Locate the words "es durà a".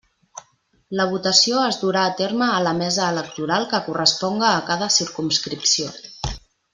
1.65-2.15